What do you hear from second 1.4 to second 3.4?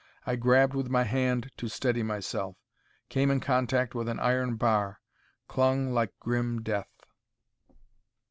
to steady myself; came in